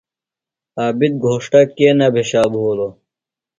عابد 0.79 1.13
گھوݜٹہ 1.23 1.61
کے 1.75 1.87
نہ 1.97 2.07
بھیشا 2.13 2.43
بھولوۡ؟ 2.51 2.91